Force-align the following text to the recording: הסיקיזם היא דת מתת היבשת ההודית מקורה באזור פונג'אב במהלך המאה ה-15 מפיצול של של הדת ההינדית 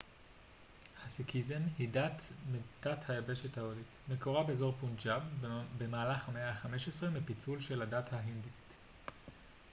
הסיקיזם 1.05 1.59
היא 1.77 1.89
דת 1.91 2.23
מתת 2.51 3.09
היבשת 3.09 3.57
ההודית 3.57 3.97
מקורה 4.09 4.43
באזור 4.43 4.73
פונג'אב 4.79 5.21
במהלך 5.77 6.29
המאה 6.29 6.49
ה-15 6.51 7.09
מפיצול 7.21 7.59
של 7.59 7.67
של 7.67 7.81
הדת 7.81 8.13
ההינדית 8.13 8.75